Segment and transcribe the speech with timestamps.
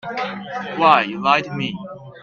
[0.77, 1.77] Why, you lied to me.